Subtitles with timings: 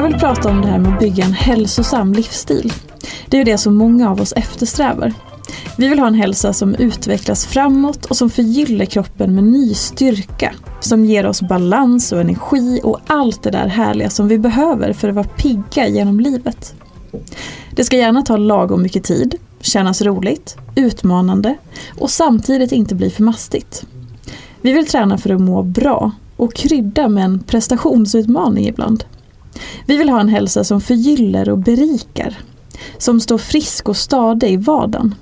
[0.00, 2.72] Jag vill prata om det här med att bygga en hälsosam livsstil.
[3.28, 5.12] Det är ju det som många av oss eftersträvar.
[5.76, 10.54] Vi vill ha en hälsa som utvecklas framåt och som förgyller kroppen med ny styrka.
[10.80, 15.08] Som ger oss balans och energi och allt det där härliga som vi behöver för
[15.08, 16.74] att vara pigga genom livet.
[17.76, 21.56] Det ska gärna ta lagom mycket tid, kännas roligt, utmanande
[21.98, 23.84] och samtidigt inte bli för mastigt.
[24.60, 29.04] Vi vill träna för att må bra och krydda med en prestationsutmaning ibland.
[29.86, 32.38] Vi vill ha en hälsa som förgyller och berikar.
[32.98, 35.14] Som står frisk och stadig i vardagen.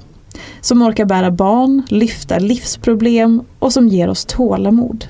[0.61, 5.07] Som orkar bära barn, lyfta livsproblem och som ger oss tålamod.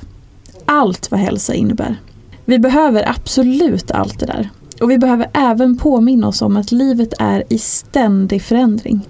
[0.67, 1.97] Allt vad hälsa innebär.
[2.45, 4.51] Vi behöver absolut allt det där.
[4.81, 9.07] Och vi behöver även påminna oss om att livet är i ständig förändring.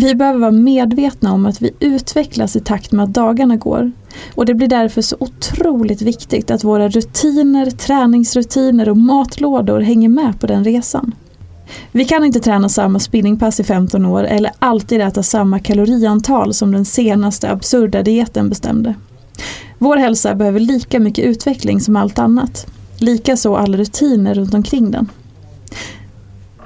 [0.00, 3.92] Vi behöver vara medvetna om att vi utvecklas i takt med att dagarna går.
[4.34, 10.40] Och det blir därför så otroligt viktigt att våra rutiner, träningsrutiner och matlådor hänger med
[10.40, 11.14] på den resan.
[11.92, 16.72] Vi kan inte träna samma spinningpass i 15 år eller alltid äta samma kaloriantal som
[16.72, 18.94] den senaste absurda dieten bestämde.
[19.78, 22.66] Vår hälsa behöver lika mycket utveckling som allt annat.
[22.98, 25.08] Likaså alla rutiner runt omkring den.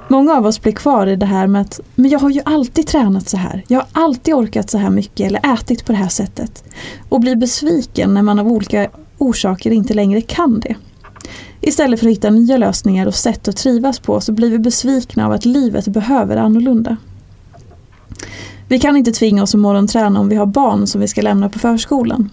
[0.07, 2.87] Många av oss blir kvar i det här med att men jag har ju alltid
[2.87, 3.63] tränat så här.
[3.67, 6.63] Jag har alltid orkat så här mycket eller ätit på det här sättet.
[7.09, 10.75] Och blir besviken när man av olika orsaker inte längre kan det.
[11.61, 15.25] Istället för att hitta nya lösningar och sätt att trivas på så blir vi besvikna
[15.25, 16.97] av att livet behöver annorlunda.
[18.67, 21.49] Vi kan inte tvinga oss att morgonträna om vi har barn som vi ska lämna
[21.49, 22.29] på förskolan.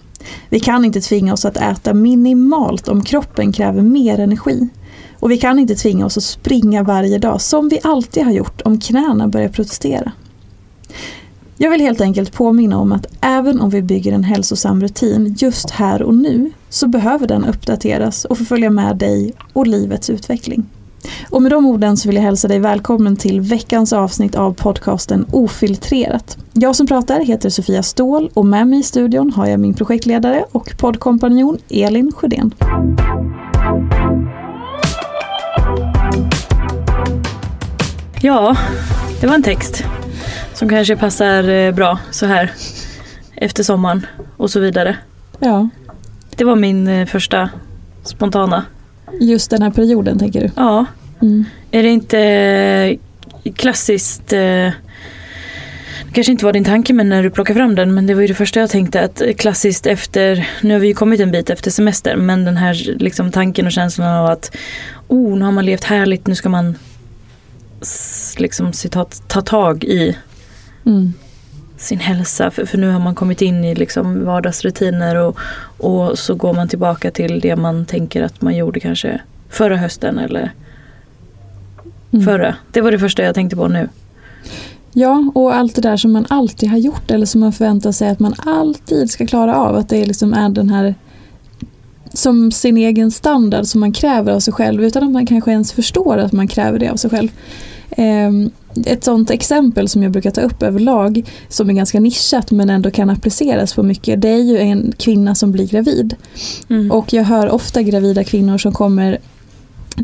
[0.49, 4.69] Vi kan inte tvinga oss att äta minimalt om kroppen kräver mer energi.
[5.23, 8.61] Och vi kan inte tvinga oss att springa varje dag som vi alltid har gjort
[8.61, 10.11] om knäna börjar protestera.
[11.57, 15.69] Jag vill helt enkelt påminna om att även om vi bygger en hälsosam rutin just
[15.69, 20.65] här och nu så behöver den uppdateras och få följa med dig och livets utveckling.
[21.29, 25.25] Och med de orden så vill jag hälsa dig välkommen till veckans avsnitt av podcasten
[25.31, 26.37] Ofiltrerat.
[26.53, 30.45] Jag som pratar heter Sofia Ståhl och med mig i studion har jag min projektledare
[30.51, 32.53] och poddkompanjon Elin Sjödén.
[38.25, 38.55] Ja,
[39.21, 39.83] det var en text
[40.53, 42.51] som kanske passar eh, bra så här
[43.35, 44.05] efter sommaren
[44.37, 44.97] och så vidare.
[45.39, 45.69] Ja.
[46.35, 47.49] Det var min eh, första
[48.03, 48.65] spontana.
[49.19, 50.51] Just den här perioden tänker du?
[50.55, 50.85] Ja.
[51.21, 51.45] Mm.
[51.71, 54.73] Är det inte eh, klassiskt det
[56.13, 58.27] kanske inte var din tanke men när du plockade fram den men det var ju
[58.27, 61.71] det första jag tänkte att klassiskt efter, nu har vi ju kommit en bit efter
[61.71, 64.57] semester men den här liksom tanken och känslan av att
[65.07, 66.75] oh nu har man levt härligt nu ska man
[68.37, 70.17] liksom citat ta tag i
[70.85, 71.13] Mm.
[71.77, 72.51] sin hälsa.
[72.51, 75.37] För, för nu har man kommit in i liksom vardagsrutiner och,
[75.77, 80.19] och så går man tillbaka till det man tänker att man gjorde kanske förra hösten
[80.19, 80.51] eller
[82.13, 82.25] Mm.
[82.25, 82.55] förra.
[82.71, 83.89] Det var det första jag tänkte på nu.
[84.93, 88.09] Ja, och allt det där som man alltid har gjort eller som man förväntar sig
[88.09, 89.75] att man alltid ska klara av.
[89.75, 90.95] Att det liksom är den här
[92.13, 95.71] som sin egen standard som man kräver av sig själv utan att man kanske ens
[95.73, 97.29] förstår att man kräver det av sig själv.
[97.97, 98.51] Ehm,
[98.85, 102.91] Ett sånt exempel som jag brukar ta upp överlag som är ganska nischat men ändå
[102.91, 106.15] kan appliceras på mycket det är ju en kvinna som blir gravid.
[106.69, 106.91] Mm.
[106.91, 109.17] Och jag hör ofta gravida kvinnor som kommer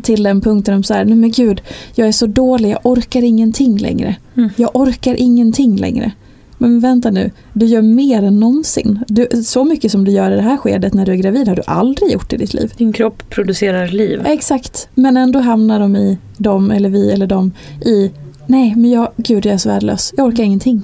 [0.02, 1.60] till den punkten så här, nej men gud,
[1.94, 4.16] jag är så dålig, jag orkar ingenting längre.
[4.36, 4.50] Mm.
[4.56, 6.12] Jag orkar ingenting längre.
[6.60, 9.04] Men vänta nu, du gör mer än någonsin.
[9.08, 11.56] Du, så mycket som du gör i det här skedet när du är gravid har
[11.56, 12.72] du aldrig gjort i ditt liv.
[12.76, 14.22] Din kropp producerar liv.
[14.26, 17.52] Exakt, men ändå hamnar de i, de eller vi eller de
[17.84, 18.10] i,
[18.46, 20.82] nej men jag, gud jag är så värdelös, jag orkar ingenting.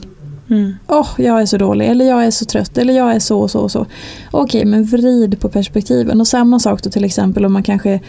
[0.50, 0.74] Mm.
[0.86, 3.50] Åh, jag är så dålig, eller jag är så trött, eller jag är så och
[3.50, 3.86] så och så.
[4.30, 6.20] Okej, men vrid på perspektiven.
[6.20, 8.00] Och samma sak då till exempel om man kanske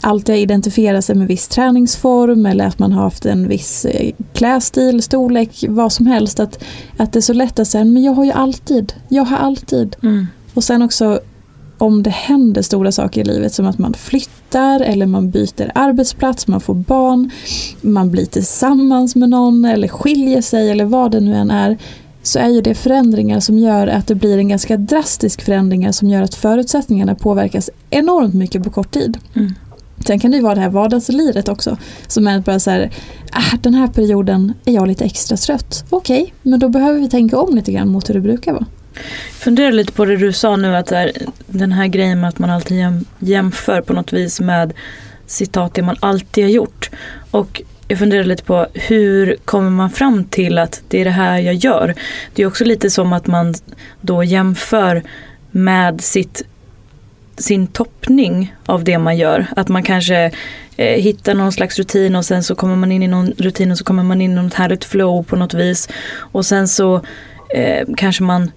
[0.00, 4.12] alltid har identifierat sig med viss träningsform eller att man har haft en viss eh,
[4.32, 6.40] klädstil, storlek, vad som helst.
[6.40, 6.64] Att,
[6.96, 9.96] att det är så lätt att säga, men jag har ju alltid, jag har alltid.
[10.02, 10.26] Mm.
[10.54, 11.20] Och sen också
[11.78, 16.46] om det händer stora saker i livet som att man flyttar eller man byter arbetsplats,
[16.46, 17.30] man får barn,
[17.80, 21.78] man blir tillsammans med någon eller skiljer sig eller vad det nu än är
[22.22, 26.08] så är ju det förändringar som gör att det blir en ganska drastisk förändringar som
[26.08, 29.18] gör att förutsättningarna påverkas enormt mycket på kort tid.
[29.34, 29.54] Mm.
[30.06, 31.76] Sen kan det ju vara det här vardagsliret också.
[32.06, 32.90] Som är bara så här,
[33.32, 35.84] ah, den här perioden är jag lite extra trött.
[35.90, 38.66] Okej, men då behöver vi tänka om lite grann mot hur det brukar vara.
[39.32, 41.12] Funderar lite på det du sa nu att här,
[41.46, 44.72] den här grejen med att man alltid jäm, jämför på något vis med
[45.26, 46.90] citat det man alltid har gjort.
[47.30, 51.38] Och jag funderar lite på hur kommer man fram till att det är det här
[51.38, 51.94] jag gör.
[52.34, 53.54] Det är också lite som att man
[54.00, 55.02] då jämför
[55.50, 56.42] med sitt,
[57.36, 59.46] sin toppning av det man gör.
[59.56, 60.30] Att man kanske
[60.76, 63.78] eh, hittar någon slags rutin och sen så kommer man in i någon rutin och
[63.78, 65.88] så kommer man in i något härligt flow på något vis.
[66.16, 67.00] Och sen så
[67.54, 68.50] eh, kanske man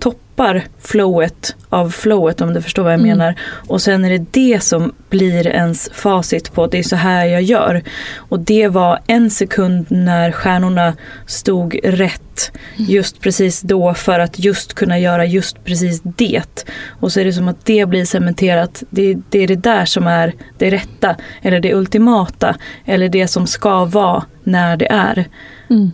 [0.00, 3.18] toppar flowet av flowet om du förstår vad jag Mm.
[3.18, 3.34] menar.
[3.68, 7.24] Och sen är det det som blir ens facit på att det är så här
[7.26, 7.82] jag gör.
[8.16, 10.94] Och det var en sekund när stjärnorna
[11.26, 16.64] stod rätt just precis då för att just kunna göra just precis det.
[17.00, 18.82] Och så är det som att det blir cementerat.
[18.90, 23.46] Det, det är det där som är det rätta eller det ultimata eller det som
[23.46, 25.28] ska vara när det är.
[25.70, 25.92] Mm.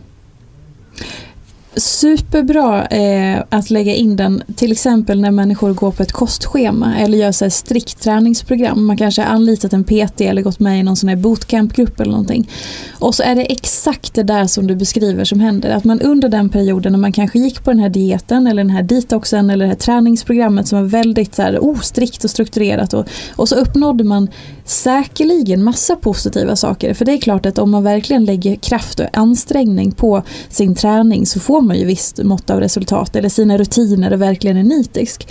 [1.76, 7.18] Superbra eh, att lägga in den till exempel när människor går på ett kostschema eller
[7.18, 8.86] gör så här strikt träningsprogram.
[8.86, 12.10] Man kanske har anlitat en PT eller gått med i någon sån här bootcampgrupp eller
[12.10, 12.50] någonting.
[12.98, 15.70] Och så är det exakt det där som du beskriver som händer.
[15.70, 18.70] Att man under den perioden när man kanske gick på den här dieten eller den
[18.70, 22.94] här detoxen eller det här träningsprogrammet som var väldigt så här, oh, strikt och strukturerat
[22.94, 23.06] och,
[23.36, 24.28] och så uppnådde man
[24.64, 26.94] säkerligen massa positiva saker.
[26.94, 31.26] För det är klart att om man verkligen lägger kraft och ansträngning på sin träning
[31.26, 35.28] så får man ju visst mått av resultat eller sina rutiner är verkligen är nitisk.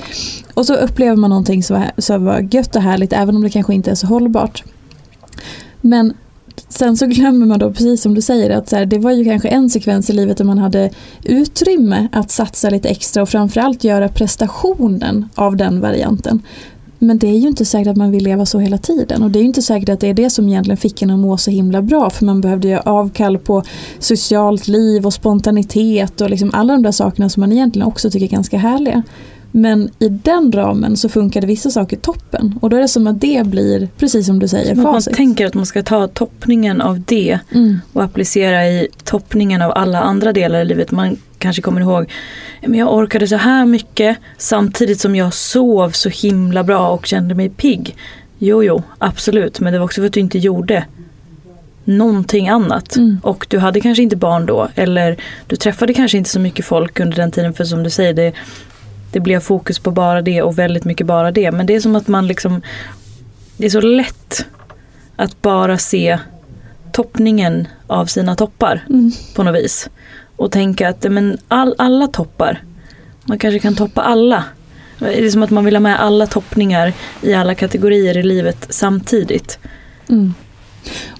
[0.54, 3.50] Och så upplever man någonting som var, som var gött och härligt även om det
[3.50, 4.64] kanske inte är så hållbart.
[5.82, 6.14] Men
[6.70, 9.26] sen så glömmer man då, precis som du säger, att så här, det var ju
[9.26, 10.90] kanske en sekvens i livet där man hade
[11.24, 16.42] utrymme att satsa lite extra och framförallt göra prestationen av den varianten.
[17.00, 19.40] Men det är ju inte säkert att man vill leva så hela tiden och det
[19.40, 21.52] är ju inte säkert att det är det som egentligen fick en att må så
[21.52, 23.64] himla bra för man behövde göra avkall på
[24.00, 28.26] socialt liv och spontanitet och liksom alla de där sakerna som man egentligen också tycker
[28.26, 29.04] är ganska härliga.
[29.52, 33.22] Men i den ramen så funkade vissa saker toppen och då är det som att
[33.22, 35.16] det blir, precis som du säger, Som att man facit.
[35.16, 37.78] tänker att man ska ta toppningen av det Mm.
[37.94, 40.92] och applicera i toppningen av alla andra delar i livet.
[40.92, 42.12] Man kanske kommer ihåg,
[42.62, 47.06] "Ja, men jag orkade så här mycket samtidigt som jag sov så himla bra och
[47.06, 47.96] kände mig pigg.
[48.38, 50.86] Jo, jo, absolut, men det var också för att du inte gjorde
[51.84, 52.96] någonting annat.
[52.96, 53.18] Mm.
[53.24, 57.00] Och du hade kanske inte barn då eller du träffade kanske inte så mycket folk
[57.00, 58.34] under den tiden för som du säger det,
[59.12, 61.52] det blev fokus på bara det och väldigt mycket bara det.
[61.52, 62.62] Men det är som att man liksom,
[63.58, 64.46] det är så lätt
[65.16, 66.20] att bara se
[66.92, 69.12] toppningen av sina toppar Mm.
[69.36, 69.90] på något vis.
[70.36, 72.64] Och tänka att men all, alla toppar,
[73.26, 74.44] man kanske kan toppa alla.
[75.00, 78.68] Det är som att man vill ha med alla toppningar i alla kategorier i livet
[78.70, 79.60] samtidigt.
[80.10, 80.34] Mm.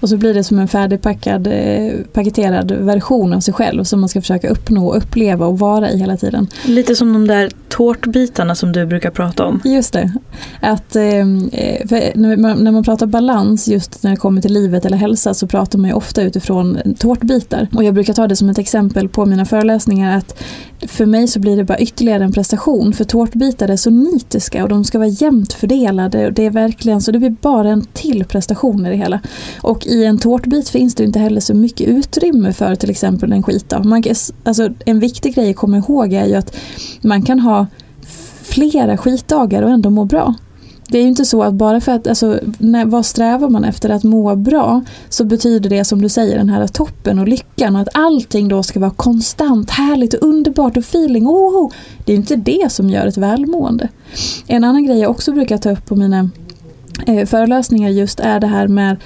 [0.00, 4.08] Och så blir det som en färdigpackad, eh, paketerad version av sig själv som man
[4.08, 6.48] ska försöka uppnå, uppleva och vara i hela tiden.
[6.64, 9.60] Lite som de där tårtbitarna som du brukar prata om.
[9.64, 10.12] Just det.
[10.60, 11.02] Att, eh,
[12.14, 15.46] när, man, när man pratar balans just när det kommer till livet eller hälsa så
[15.46, 17.68] pratar man ju ofta utifrån tårtbitar.
[17.74, 20.42] Och jag brukar ta det som ett exempel på mina föreläsningar att
[20.80, 24.68] för mig så blir det bara ytterligare en prestation för tårtbitar är så nitiska och
[24.68, 28.24] de ska vara jämnt fördelade och det är verkligen så det blir bara en till
[28.24, 29.20] prestation i det hela.
[29.60, 33.42] Och i en tårtbit finns det inte heller så mycket utrymme för till exempel en
[33.42, 33.84] skitdag.
[33.84, 36.56] Man, kan- alltså, en viktig grej att komma ihåg är ju att
[37.00, 37.66] man kan ha
[38.42, 40.34] flera skitdagar och ändå må bra.
[40.88, 43.90] Det är ju inte så att bara för att, alltså, när, vad strävar man efter
[43.90, 47.82] att må bra så betyder det som du säger den här toppen och lyckan och
[47.82, 51.26] att allting då ska vara konstant, härligt och underbart och feeling.
[51.26, 51.70] Oh,
[52.04, 53.88] det är ju inte det som gör ett välmående.
[54.46, 56.30] En annan grej jag också brukar ta upp på mina
[57.06, 58.96] eh, föreläsningar just är det här med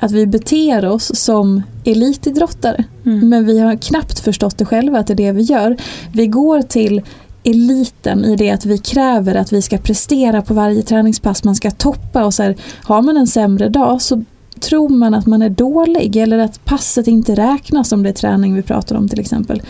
[0.00, 2.84] att vi beter oss som elitidrottare.
[3.06, 3.28] Mm.
[3.28, 5.76] Men vi har knappt förstått det själva att det är det vi gör.
[6.12, 7.02] Vi går till
[7.44, 11.70] eliten i det att vi kräver att vi ska prestera på varje träningspass, man ska
[11.70, 14.24] toppa och så här, har man en sämre dag så
[14.60, 18.54] tror man att man är dålig eller att passet inte räknas om det är träning
[18.54, 19.62] vi pratar om till exempel.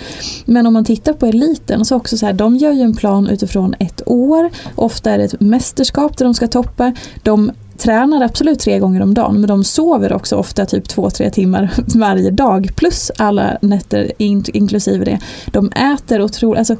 [0.44, 3.26] Men om man tittar på eliten så också så här, de gör ju en plan
[3.26, 4.50] utifrån ett år.
[4.75, 6.94] Ofta är det ett mästerskap där de ska toppa.
[7.22, 11.30] De tränar absolut tre gånger om dagen men de sover också ofta typ två, tre
[11.30, 15.18] timmar varje dag plus alla nätter in, inklusive det.
[15.46, 16.76] De äter otroligt, alltså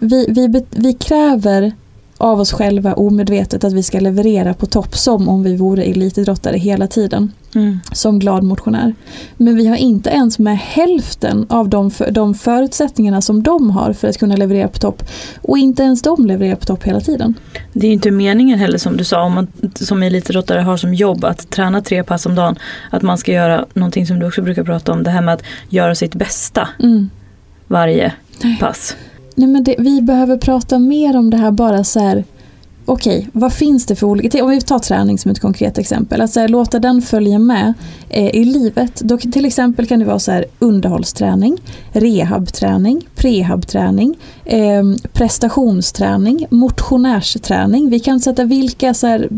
[0.00, 1.72] vi, vi, vi kräver
[2.18, 6.56] av oss själva omedvetet att vi ska leverera på topp som om vi vore elitidrottare
[6.56, 7.32] hela tiden.
[7.54, 7.80] Mm.
[7.92, 8.94] Som glad motionär.
[9.36, 13.92] Men vi har inte ens med hälften av de, för, de förutsättningarna som de har
[13.92, 15.02] för att kunna leverera på topp.
[15.42, 17.34] Och inte ens de levererar på topp hela tiden.
[17.72, 21.24] Det är inte meningen heller som du sa om man som elitidrottare har som jobb
[21.24, 22.56] att träna tre pass om dagen.
[22.90, 25.42] Att man ska göra någonting som du också brukar prata om, det här med att
[25.68, 27.10] göra sitt bästa Mm.
[27.66, 28.12] varje
[28.60, 28.96] pass.
[29.34, 32.24] Nej, men det, vi behöver prata mer om det här bara så här.
[32.84, 36.30] Okej, vad finns det för olika, om vi tar träning som ett konkret exempel, att
[36.30, 37.74] så här, låta den följa med
[38.08, 39.00] eh, i livet.
[39.00, 41.58] Då, till exempel kan det vara så här, underhållsträning,
[41.92, 44.82] rehabträning, prehabträning, eh,
[45.12, 47.90] prestationsträning, motionärsträning.
[47.90, 49.28] Vi kan sätta vilka så här,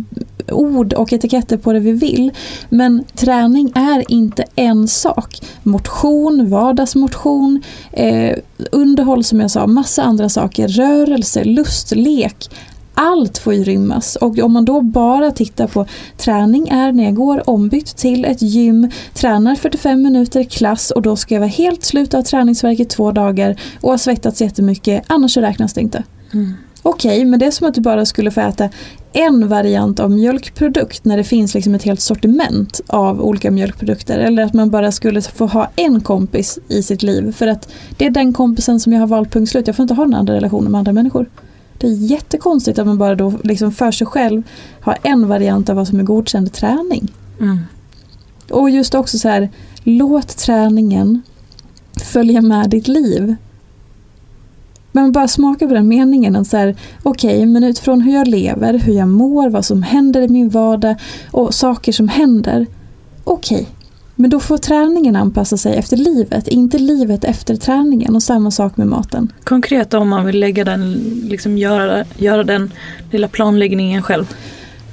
[0.49, 2.31] ord och etiketter på det vi vill.
[2.69, 5.41] Men träning är inte en sak.
[5.63, 8.37] Motion, vardagsmotion, eh,
[8.73, 12.49] underhåll som jag sa, massa andra saker, rörelse, lust, lek.
[12.95, 17.15] Allt får ju rymmas och om man då bara tittar på träning är när jag
[17.15, 21.85] går ombytt till ett gym, tränar 45 minuter klass och då ska jag vara helt
[21.85, 26.05] slut av träningsverk i två dagar och ha svettats jättemycket, annars så räknas det inte.
[26.33, 26.55] Mm.
[26.83, 28.69] Okej, men det är som att du bara skulle få äta
[29.13, 34.19] en variant av mjölkprodukt när det finns liksom ett helt sortiment av olika mjölkprodukter.
[34.19, 38.07] Eller att man bara skulle få ha en kompis i sitt liv för att det
[38.07, 39.67] är den kompisen som jag har valt punkt slut.
[39.67, 41.27] Jag får inte ha några andra relationer med andra människor.
[41.83, 44.43] Det är jättekonstigt att man bara då liksom för sig själv
[44.81, 47.12] har en variant av vad som är godkänd träning.
[47.41, 47.59] Mm.
[48.51, 49.51] Och just också så här,
[49.83, 51.23] låt träningen
[52.05, 53.37] följa med ditt liv.
[54.93, 56.37] Men bara smaka på den meningen.
[56.37, 60.23] att så här, Okej, men utifrån hur jag lever, hur jag mår, vad som händer
[60.23, 60.97] i min vardag
[61.31, 62.67] och saker som händer.
[63.25, 63.69] Okej,
[64.14, 68.14] men då får träningen anpassa sig efter livet, inte livet efter träningen.
[68.14, 69.33] Och samma sak med maten.
[69.45, 70.92] Konkret om man vill lägga den,
[71.25, 72.73] liksom göra, göra den
[73.11, 74.35] lilla planläggningen själv.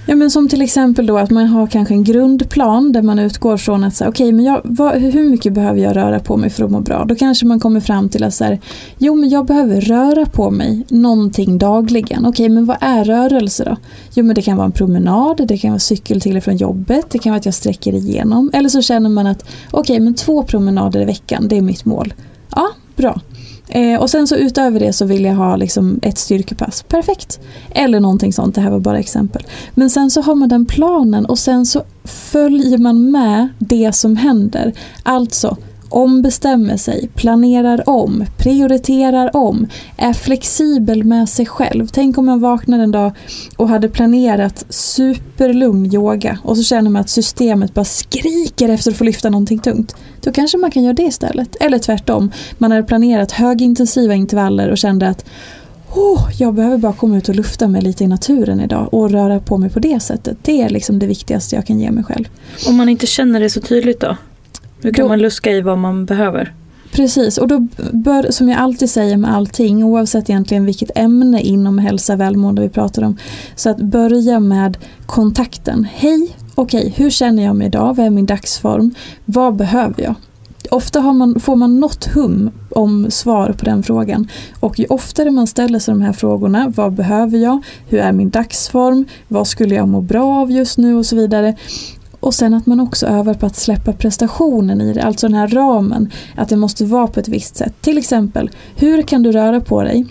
[0.10, 3.58] Ja men som till exempel då att man har kanske en grundplan där man utgår
[3.58, 6.64] från att säga okej men jag, vad, hur mycket behöver jag röra på mig för
[6.64, 7.06] att må bra?
[7.06, 8.60] Då kanske man kommer fram till att så här,
[8.98, 12.26] jo men jag behöver röra på mig någonting dagligen.
[12.26, 13.78] Okej men vad är rörelse då?
[14.14, 17.06] Jo men det kan vara en promenad, det kan vara cykel till och från jobbet,
[17.10, 18.50] det kan vara att jag sträcker igenom.
[18.54, 22.14] Eller så känner man att okej men två promenader i veckan, det är mitt mål.
[22.56, 23.22] Ja, bra.
[23.70, 26.84] Eh, och sen så utöver det så vill jag ha liksom ett styrkepass.
[26.84, 27.40] Perfekt.
[27.72, 29.44] Eller någonting sånt, det här var bara exempel.
[29.74, 34.16] Men sen så har man den planen och sen så följer man med det som
[34.16, 34.74] händer.
[35.04, 35.58] Alltså
[35.90, 39.68] ombestämmer sig, planerar om, prioriterar om,
[39.98, 41.88] är flexibel med sig själv.
[41.88, 43.12] Tänk om man vaknar en dag
[43.58, 48.98] och hade planerat superlugn yoga och så känner man att systemet bara skriker efter att
[48.98, 49.96] få lyfta någonting tungt.
[50.22, 51.56] Då kanske man kan göra det istället.
[51.60, 55.26] Eller tvärtom, man hade planerat högintensiva intervaller och kände att
[55.96, 59.40] Oh, jag behöver bara komma ut och lufta mig lite i naturen idag och röra
[59.40, 60.38] på mig på det sättet.
[60.42, 62.26] Det är liksom det viktigaste jag kan ge mig själv.
[62.68, 64.18] Om man inte känner det så tydligt då?
[64.82, 66.54] Hur kan Då- man luska i vad man behöver?
[66.92, 71.78] Precis, och då bör, som jag alltid säger med allting, oavsett egentligen vilket ämne inom
[71.78, 73.18] hälsa och välmående vi pratar om,
[73.56, 75.88] så att börja med kontakten.
[75.94, 77.96] Hej, okej, hur känner jag mig idag?
[77.96, 78.94] Vad är min dagsform?
[79.26, 80.16] Vad behöver jag?
[80.72, 84.28] Ofta man, får man något hum om svar på den frågan.
[84.60, 87.62] Och ju oftare man ställer sig de här frågorna, vad behöver jag?
[87.88, 89.06] Hur är min dagsform?
[89.28, 90.96] Vad skulle jag må bra av just nu?
[90.96, 91.56] Och så vidare.
[92.20, 95.48] Och sen att man också övar på att släppa prestationen i det, alltså den här
[95.48, 96.12] ramen.
[96.36, 97.74] Att det måste vara på ett visst sätt.
[97.82, 100.06] Till exempel, hur kan du röra på dig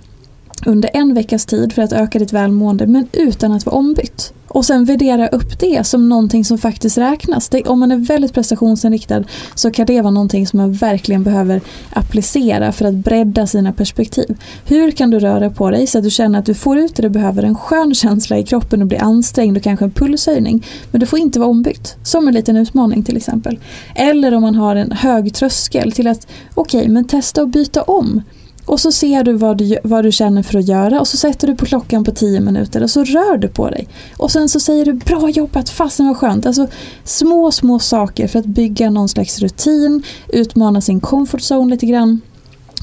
[0.67, 4.33] under en veckas tid för att öka ditt välmående men utan att vara ombytt?
[4.49, 7.49] Och sen värdera upp det som någonting som faktiskt räknas.
[7.49, 9.25] Det, om man är väldigt prestationsinriktad
[9.55, 14.37] så kan det vara någonting som man verkligen behöver applicera för att bredda sina perspektiv.
[14.67, 17.03] Hur kan du röra på dig så att du känner att du får ut det
[17.03, 20.67] du behöver, en skön känsla i kroppen och blir ansträngd och kanske en pulshöjning.
[20.91, 21.97] Men du får inte vara ombytt.
[22.03, 23.59] Som en liten utmaning till exempel.
[23.95, 28.23] Eller om man har en hög tröskel till att okej, men testa att byta om.
[28.69, 31.47] Och så ser du vad, du vad du känner för att göra och så sätter
[31.47, 33.89] du på klockan på 10 minuter och så rör du på dig.
[34.17, 36.47] Och sen så säger du bra jobbat, fasen vad skönt.
[36.47, 36.67] Alltså
[37.05, 42.21] små, små saker för att bygga någon slags rutin, utmana sin comfort zone lite grann.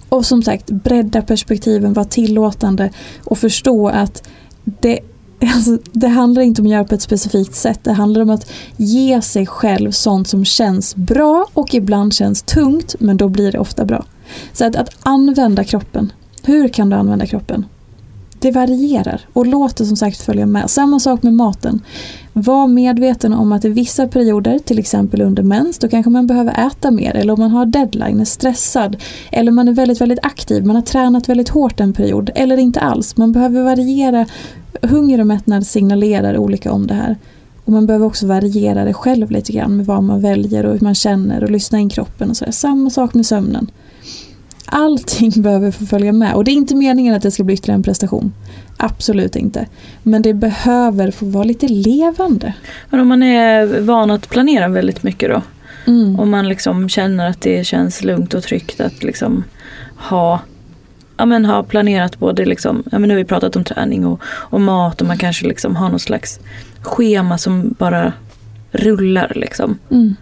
[0.10, 2.90] Och som sagt, bredda perspektiven, vara tillåtande
[3.24, 4.24] och förstå att
[4.64, 5.00] det,
[5.42, 7.80] alltså, det handlar inte om att göra på ett specifikt sätt.
[7.84, 12.96] Det handlar om att ge sig själv sånt som känns bra och ibland känns tungt,
[13.00, 14.06] men då blir det ofta bra.
[14.54, 16.12] Så att, att använda kroppen.
[16.44, 17.66] Hur kan du använda kroppen?
[18.46, 20.70] Det varierar och låt det som sagt följa med.
[20.70, 21.82] Samma sak med maten.
[22.34, 26.68] Var medveten om att i vissa perioder, till exempel under mens, då kanske man behöver
[26.68, 27.16] äta mer.
[27.16, 28.98] Eller om man har deadline, är stressad.
[29.32, 32.30] Eller man är väldigt, väldigt aktiv, man har tränat väldigt hårt en period.
[32.36, 33.18] Eller inte alls.
[33.18, 34.26] Man behöver variera.
[34.82, 37.18] Hunger och mättnad signalerar olika om det här.
[37.66, 40.84] Och man behöver också variera det själv lite grann med vad man väljer och hur
[40.84, 42.52] man känner och lyssna in kroppen och sådär.
[42.52, 43.72] Samma sak med sömnen.
[44.66, 47.78] Allting behöver få följa med och det är inte meningen att det ska bli ytterligare
[47.78, 48.34] en prestation.
[48.78, 49.68] Absolut inte.
[50.04, 52.54] Men det behöver få vara lite levande.
[52.90, 55.42] Men om man är van att planera väldigt mycket då?
[55.88, 56.20] Mm.
[56.20, 59.44] Om man liksom känner att det känns lugnt och tryggt att liksom
[59.98, 60.40] ha
[61.18, 64.22] ja, men ha planerat både liksom, ja, men nu har vi pratat om träning och,
[64.26, 66.40] och mat och man kanske liksom har någon slags
[66.82, 68.14] schema som bara
[68.72, 69.80] rullar liksom.
[69.92, 70.16] Mm.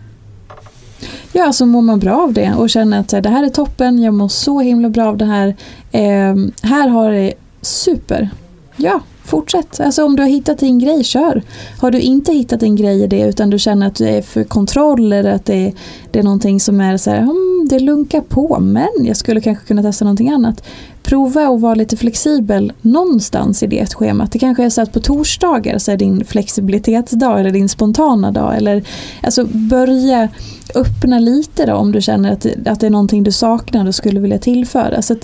[1.35, 4.13] Ja, så mår man bra av det och känner att det här är toppen, jag
[4.13, 5.55] mår så himla bra av det här.
[5.91, 8.29] Eh, här har det super.
[8.75, 9.79] Ja, fortsätt.
[9.79, 11.43] Alltså om du har hittat din grej, kör.
[11.79, 14.43] Har du inte hittat din grej i det utan du känner att du är för
[14.43, 15.73] kontroll eller att det är,
[16.11, 19.65] det är någonting som är så här, hmm, det lunkar på men jag skulle kanske
[19.65, 20.63] kunna testa någonting annat.
[21.03, 24.31] Prova att vara lite flexibel någonstans i det schemat.
[24.31, 28.57] Det kanske är så att på torsdagar så är din flexibilitetsdag eller din spontana dag.
[28.57, 28.83] Eller,
[29.23, 30.29] alltså börja
[30.75, 34.19] öppna lite då om du känner att, att det är någonting du saknar och skulle
[34.19, 35.01] vilja tillföra.
[35.01, 35.15] Så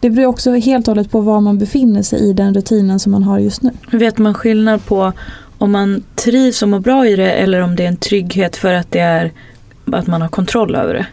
[0.00, 3.12] det beror också helt och hållet på var man befinner sig i den rutinen som
[3.12, 3.70] man har just nu.
[3.92, 5.12] Vet man skillnad på
[5.58, 8.72] om man trivs och mår bra i det eller om det är en trygghet för
[8.72, 9.32] att det är
[9.92, 11.06] att man har kontroll över det?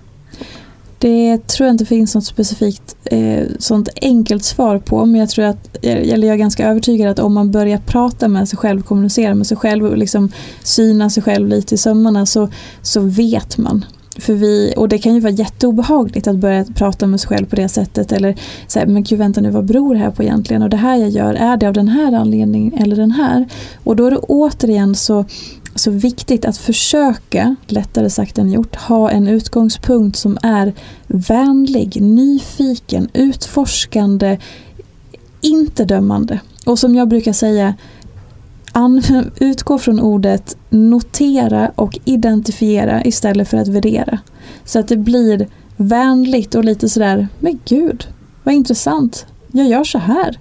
[1.04, 5.46] Det tror jag inte finns något specifikt eh, sånt enkelt svar på men jag tror
[5.46, 9.36] att, eller jag är ganska övertygad att om man börjar prata med sig själv, kommunicera
[9.36, 10.32] med sig själv och liksom
[10.64, 12.50] syna sig själv lite i sömmarna så,
[12.82, 13.86] så vet man.
[14.18, 17.56] För vi, och det kan ju vara jätteobehagligt att börja prata med sig själv på
[17.56, 18.36] det sättet eller
[18.68, 21.10] säga men gud vänta nu vad beror det här på egentligen och det här jag
[21.10, 23.48] gör är det av den här anledningen eller den här.
[23.84, 25.26] Och då är det återigen så
[25.76, 30.74] så viktigt att försöka, lättare sagt än gjort, ha en utgångspunkt som är
[31.08, 34.38] vänlig, nyfiken, utforskande,
[35.42, 36.40] inte dömande.
[36.66, 37.74] Och som jag brukar säga,
[39.40, 44.20] utgå från ordet notera och identifiera istället för att värdera.
[44.66, 48.08] Så att det blir vänligt och lite sådär, men gud,
[48.44, 50.38] vad intressant, jag gör så här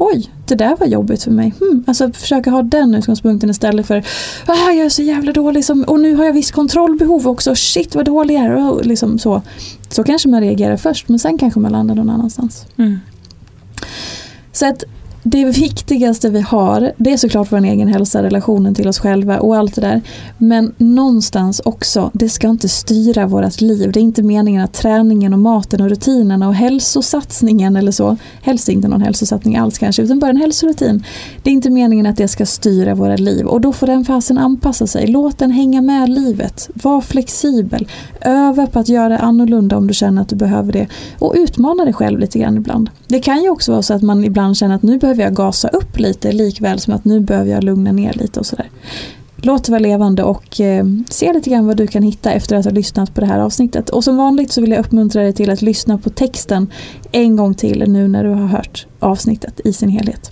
[0.00, 1.54] oj, det där var jobbigt för mig.
[1.60, 1.84] Hmm.
[1.86, 4.04] Alltså försöka ha den utgångspunkten istället för
[4.46, 7.94] ah, jag är så jävla dålig som, och nu har jag visst kontrollbehov också, shit
[7.94, 8.70] vad dålig jag är.
[8.70, 9.42] Och liksom så.
[9.88, 12.66] så kanske man reagerar först men sen kanske man landar någon annanstans.
[12.76, 12.98] Mm.
[14.52, 14.84] Så att
[15.22, 19.56] det viktigaste vi har, det är såklart vår egen hälsa, relationen till oss själva och
[19.56, 20.02] allt det där.
[20.38, 23.92] Men någonstans också, det ska inte styra vårt liv.
[23.92, 28.68] Det är inte meningen att träningen och maten och rutinerna och hälsosatsningen eller så, helst
[28.68, 31.04] inte någon hälsosatsning alls kanske, utan bara en hälsorutin.
[31.42, 34.38] Det är inte meningen att det ska styra våra liv och då får den fasen
[34.38, 35.06] anpassa sig.
[35.06, 36.70] Låt den hänga med livet.
[36.74, 37.88] Var flexibel.
[38.20, 40.86] Öva på att göra annorlunda om du känner att du behöver det.
[41.18, 42.90] Och utmana dig själv lite grann ibland.
[43.08, 45.34] Det kan ju också vara så att man ibland känner att nu behöver behöver jag
[45.34, 48.70] gasa upp lite likväl som att nu behöver jag lugna ner lite och sådär.
[49.36, 52.64] Låt det vara levande och eh, se lite grann vad du kan hitta efter att
[52.64, 53.90] ha lyssnat på det här avsnittet.
[53.90, 56.70] Och som vanligt så vill jag uppmuntra dig till att lyssna på texten
[57.12, 60.30] en gång till nu när du har hört avsnittet i sin helhet.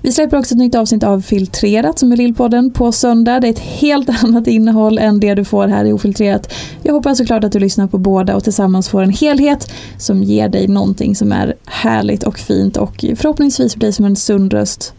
[0.00, 3.40] Vi släpper också ett nytt avsnitt av Filtrerat som är Lillpodden på söndag.
[3.40, 6.52] Det är ett helt annat innehåll än det du får här i Ofiltrerat.
[6.82, 10.48] Jag hoppas såklart att du lyssnar på båda och tillsammans får en helhet som ger
[10.48, 14.94] dig någonting som är härligt och fint och förhoppningsvis blir som en sund röst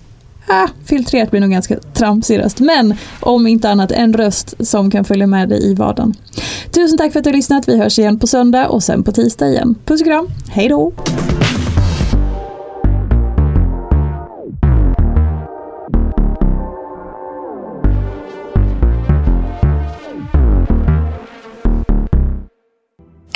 [0.47, 5.05] Ah, filtrerat blir nog ganska tramsig röst, men om inte annat en röst som kan
[5.05, 6.13] följa med dig i vardagen.
[6.71, 7.67] Tusen tack för att du har lyssnat.
[7.67, 9.75] Vi hörs igen på söndag och sen på tisdag igen.
[9.85, 10.93] Puss och kram, hej då!